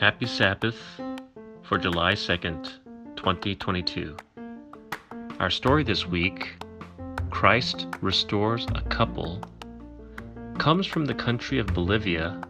[0.00, 0.76] Happy Sabbath
[1.62, 2.64] for July 2nd,
[3.16, 4.16] 2022.
[5.38, 6.56] Our story this week
[7.28, 9.42] Christ Restores a Couple
[10.56, 12.40] comes from the country of Bolivia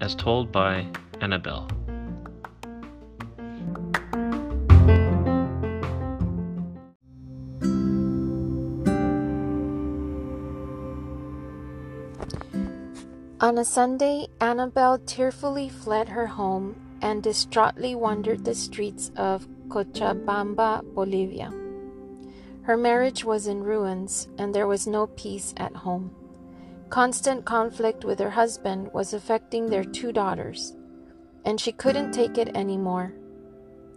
[0.00, 1.68] as told by Anabelle.
[13.38, 20.82] On a Sunday, Anabelle tearfully fled her home and distraughtly wandered the streets of Cochabamba,
[20.94, 21.52] Bolivia.
[22.62, 26.16] Her marriage was in ruins, and there was no peace at home.
[26.88, 30.74] Constant conflict with her husband was affecting their two daughters,
[31.44, 33.12] and she couldn't take it anymore.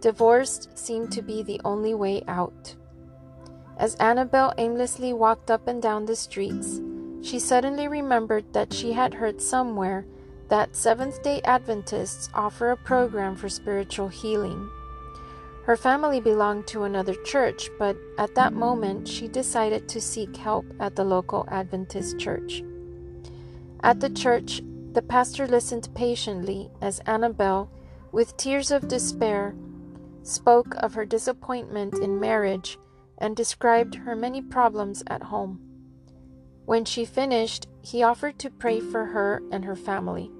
[0.02, 2.76] Divorced seemed to be the only way out.
[3.78, 6.82] As Anabelle aimlessly walked up and down the streets,
[7.22, 10.04] she suddenly remembered that she had heard somewhere
[10.48, 14.68] that Seventh day Adventists offer a program for spiritual healing.
[15.64, 20.66] Her family belonged to another church, but at that moment she decided to seek help
[20.80, 22.64] at the local Adventist church.
[23.82, 27.68] At the church, the pastor listened patiently as Anabelle,
[28.10, 29.54] with tears of despair,
[30.24, 32.76] spoke of her disappointment in marriage
[33.18, 35.69] and described her many problems at home.
[36.70, 40.30] When she finished, he offered to pray for her and her family.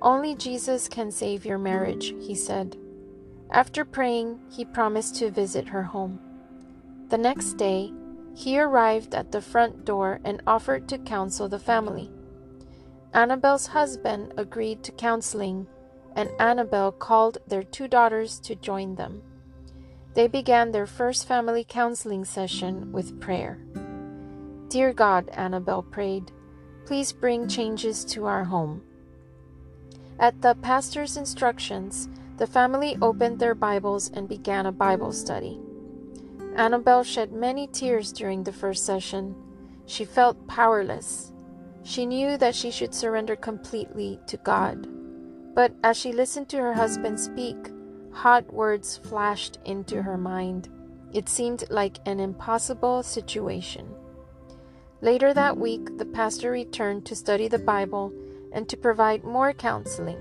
[0.00, 2.78] Only Jesus can save your marriage, he said.
[3.50, 6.18] After praying, he promised to visit her home.
[7.10, 7.92] The next day,
[8.34, 12.10] he arrived at the front door and offered to counsel the family.
[13.12, 15.66] Anabelle's husband agreed to counseling,
[16.16, 19.20] and Anabelle called their two daughters to join them.
[20.14, 23.58] They began their first family counseling session with prayer.
[24.72, 26.32] Dear God, Anabelle prayed,
[26.86, 28.80] please bring changes to our home.
[30.18, 35.60] At the pastor's instructions, the family opened their Bibles and began a Bible study.
[36.56, 39.36] Annabelle shed many tears during the first session.
[39.84, 41.32] She felt powerless.
[41.82, 44.88] She knew that she should surrender completely to God.
[45.54, 47.58] But as she listened to her husband speak,
[48.10, 50.70] hot words flashed into her mind.
[51.12, 53.94] It seemed like an impossible situation.
[55.02, 58.12] Later that week, the pastor returned to study the Bible
[58.52, 60.20] and to provide more counseling.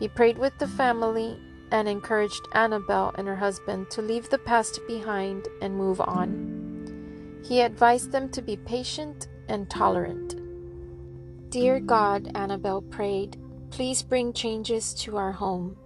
[0.00, 1.38] He prayed with the family
[1.70, 7.40] and encouraged Anabelle and her husband to leave the past behind and move on.
[7.44, 10.36] He advised them to be patient and tolerant.
[11.50, 13.36] Dear God, Anabelle prayed,
[13.70, 15.76] please bring changes to our home.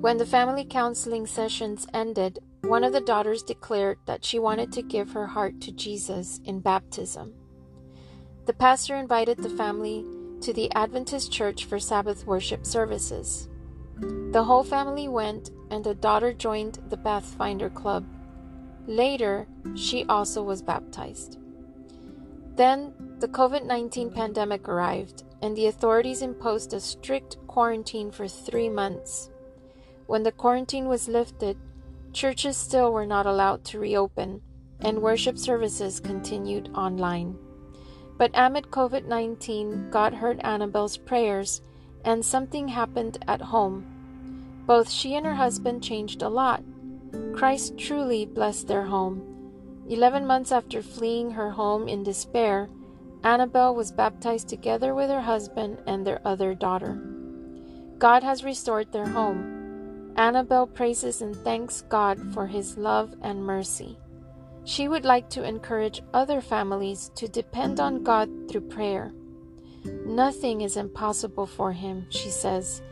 [0.00, 4.82] When the family counseling sessions ended, one of the daughters declared that she wanted to
[4.82, 7.32] give her heart to Jesus in baptism.
[8.44, 10.04] The pastor invited the family
[10.42, 13.48] to the Adventist church for Sabbath worship services.
[14.32, 18.06] The whole family went, and the daughter joined the Pathfinder Club.
[18.86, 21.38] Later, she also was baptized.
[22.54, 28.68] Then, the COVID 19 pandemic arrived, and the authorities imposed a strict quarantine for three
[28.68, 29.30] months.
[30.06, 31.56] When the quarantine was lifted,
[32.18, 34.42] churches still were not allowed to reopen,
[34.80, 37.38] and worship services continued online.
[38.16, 41.62] But amid COVID 19, God heard Anabelle's prayers,
[42.04, 43.86] and something happened at home.
[44.66, 46.64] Both she and her husband changed a lot.
[47.36, 49.22] Christ truly blessed their home.
[49.88, 52.68] Eleven months after fleeing her home in despair,
[53.22, 57.00] Anabelle was baptized together with her husband and their other daughter.
[57.98, 59.57] God has restored their home.
[60.18, 63.96] Anabelle praises and thanks God for his love and mercy.
[64.64, 69.12] She would like to encourage other families to depend on God through prayer.
[70.04, 72.82] Nothing is impossible for Him, she says.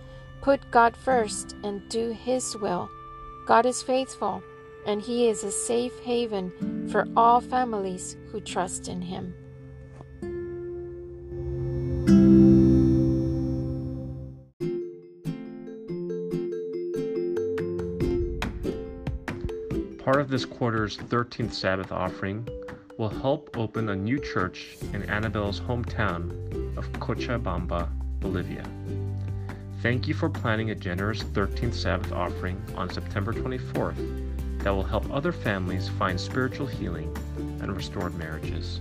[0.40, 2.88] Put God first and do His will.
[3.46, 4.42] God is faithful,
[4.86, 9.34] and He is a safe haven for all families who trust in Him.
[20.06, 22.46] Part of this quarter's 13th Sabbath offering
[22.96, 26.30] will help open a new church in Anabelle's hometown
[26.78, 27.88] of Cochabamba,
[28.20, 28.62] Bolivia.
[29.82, 35.12] Thank you for planning a generous 13th Sabbath offering on September 24th that will help
[35.12, 37.12] other families find spiritual healing
[37.60, 38.80] and restored marriages.